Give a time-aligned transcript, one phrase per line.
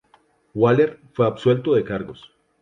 [0.55, 2.31] Waller fue absuelto de cargos.